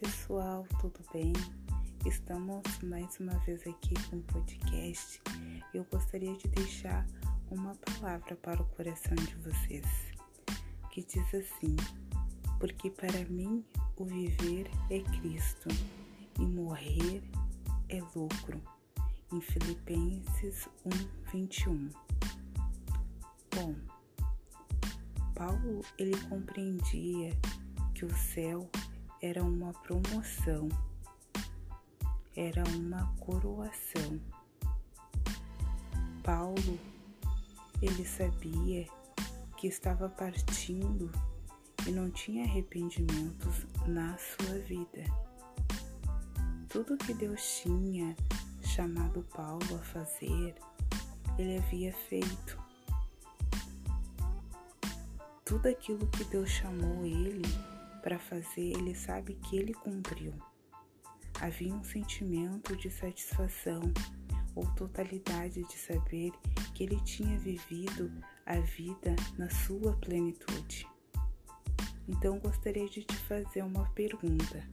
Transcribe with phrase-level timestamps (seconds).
[0.00, 1.32] pessoal, tudo bem?
[2.04, 5.22] Estamos mais uma vez aqui com o podcast.
[5.72, 7.06] Eu gostaria de deixar
[7.48, 9.86] uma palavra para o coração de vocês,
[10.90, 11.76] que diz assim:
[12.58, 13.64] Porque para mim
[13.96, 15.68] o viver é Cristo
[16.40, 17.22] e morrer
[17.88, 18.60] é lucro.
[19.32, 20.68] Em Filipenses
[21.32, 21.90] 1:21.
[23.54, 23.76] Bom,
[25.36, 27.30] Paulo ele compreendia
[27.94, 28.68] que o céu
[29.22, 30.68] era uma promoção,
[32.36, 34.20] era uma coroação.
[36.22, 36.78] Paulo,
[37.80, 38.86] ele sabia
[39.56, 41.10] que estava partindo
[41.86, 45.04] e não tinha arrependimentos na sua vida.
[46.68, 48.14] Tudo que Deus tinha
[48.62, 50.54] chamado Paulo a fazer,
[51.38, 52.58] ele havia feito.
[55.44, 57.75] Tudo aquilo que Deus chamou ele
[58.06, 60.32] para fazer, ele sabe que ele cumpriu.
[61.40, 63.82] Havia um sentimento de satisfação
[64.54, 66.30] ou totalidade de saber
[66.72, 68.12] que ele tinha vivido
[68.46, 70.86] a vida na sua plenitude.
[72.06, 74.64] Então gostaria de te fazer uma pergunta.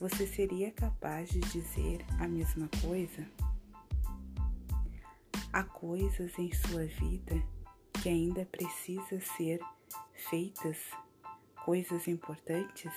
[0.00, 3.28] Você seria capaz de dizer a mesma coisa?
[5.52, 7.42] Há coisas em sua vida
[8.02, 9.60] que ainda precisa ser
[10.14, 10.78] feitas
[11.68, 12.90] coisas importantes?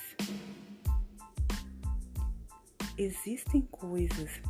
[2.97, 4.41] Existem coisas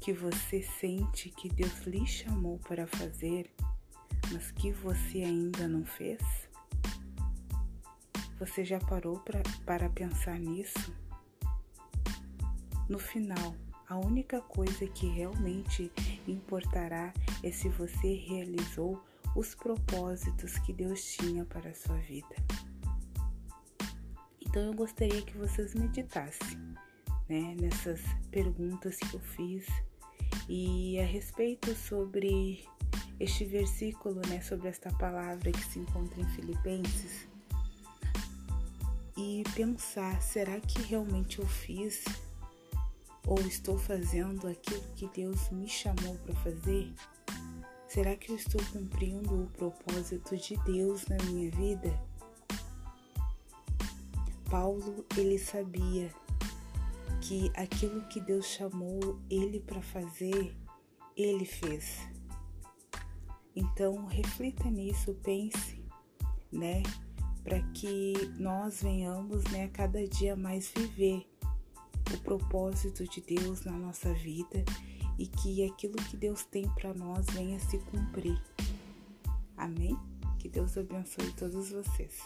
[0.00, 3.48] que você sente que Deus lhe chamou para fazer,
[4.32, 6.20] mas que você ainda não fez?
[8.40, 10.92] Você já parou pra, para pensar nisso?
[12.88, 13.54] No final,
[13.88, 15.88] a única coisa que realmente
[16.26, 17.12] importará
[17.44, 19.00] é se você realizou
[19.36, 22.34] os propósitos que Deus tinha para a sua vida.
[24.52, 26.58] Então eu gostaria que vocês meditassem
[27.26, 29.66] né, nessas perguntas que eu fiz
[30.46, 32.62] e a respeito sobre
[33.18, 37.26] este versículo, né, sobre esta palavra que se encontra em Filipenses
[39.16, 42.04] e pensar: será que realmente eu fiz
[43.26, 46.92] ou estou fazendo aquilo que Deus me chamou para fazer?
[47.88, 52.11] Será que eu estou cumprindo o propósito de Deus na minha vida?
[54.52, 56.12] Paulo, ele sabia
[57.22, 60.54] que aquilo que Deus chamou ele para fazer,
[61.16, 62.06] ele fez.
[63.56, 65.82] Então, reflita nisso, pense,
[66.52, 66.82] né?
[67.42, 71.26] Para que nós venhamos, né, cada dia mais viver
[72.12, 74.62] o propósito de Deus na nossa vida
[75.18, 78.38] e que aquilo que Deus tem para nós venha se cumprir.
[79.56, 79.98] Amém?
[80.38, 82.20] Que Deus abençoe todos vocês.